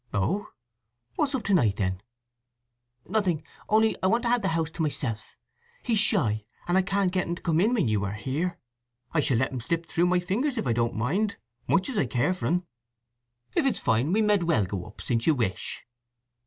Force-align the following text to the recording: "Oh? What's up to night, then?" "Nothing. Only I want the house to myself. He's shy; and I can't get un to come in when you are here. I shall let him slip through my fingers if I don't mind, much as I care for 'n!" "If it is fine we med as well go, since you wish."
"Oh? 0.15 0.47
What's 1.15 1.35
up 1.35 1.43
to 1.43 1.53
night, 1.53 1.75
then?" 1.75 2.01
"Nothing. 3.07 3.43
Only 3.69 3.95
I 4.01 4.07
want 4.07 4.23
the 4.23 4.47
house 4.47 4.71
to 4.71 4.81
myself. 4.81 5.37
He's 5.83 5.99
shy; 5.99 6.43
and 6.67 6.75
I 6.75 6.81
can't 6.81 7.11
get 7.11 7.27
un 7.27 7.35
to 7.35 7.41
come 7.43 7.61
in 7.61 7.75
when 7.75 7.87
you 7.87 8.03
are 8.05 8.13
here. 8.13 8.57
I 9.13 9.19
shall 9.19 9.37
let 9.37 9.51
him 9.51 9.61
slip 9.61 9.85
through 9.85 10.07
my 10.07 10.17
fingers 10.17 10.57
if 10.57 10.65
I 10.65 10.73
don't 10.73 10.95
mind, 10.95 11.37
much 11.67 11.87
as 11.87 11.97
I 11.99 12.07
care 12.07 12.33
for 12.33 12.47
'n!" 12.47 12.65
"If 13.53 13.63
it 13.67 13.75
is 13.75 13.79
fine 13.79 14.11
we 14.11 14.23
med 14.23 14.39
as 14.39 14.45
well 14.47 14.65
go, 14.65 14.95
since 14.99 15.27
you 15.27 15.35
wish." 15.35 15.83